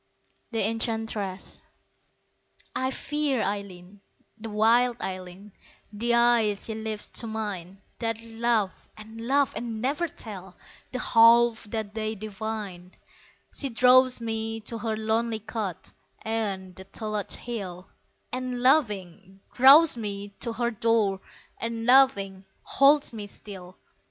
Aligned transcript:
The 0.49 0.67
Enchantress 0.67 1.61
I 2.75 2.89
FEAR 2.89 3.41
Eileen, 3.43 4.01
the 4.35 4.49
wild 4.49 4.99
Eileen 4.99 5.51
The 5.93 6.15
eyes 6.15 6.65
she 6.65 6.73
lifts 6.73 7.09
to 7.19 7.27
mine, 7.27 7.83
That 7.99 8.19
laugh 8.19 8.89
and 8.97 9.27
laugh 9.27 9.53
and 9.55 9.79
never 9.79 10.07
tell 10.07 10.57
The 10.91 10.97
half 10.97 11.65
that 11.65 11.93
they 11.93 12.15
divine! 12.15 12.95
She 13.53 13.69
draws 13.69 14.19
me 14.19 14.61
to 14.61 14.79
her 14.79 14.97
lonely 14.97 15.37
cot 15.37 15.91
Ayont 16.25 16.77
the 16.77 16.85
Tulloch 16.85 17.33
Hill; 17.33 17.85
And, 18.31 18.63
laughing, 18.63 19.41
draws 19.53 19.97
me 19.97 20.29
to 20.39 20.53
her 20.53 20.71
door 20.71 21.21
And, 21.59 21.85
laughing, 21.85 22.45
holds 22.63 23.13
me 23.13 23.27
still. 23.27 23.77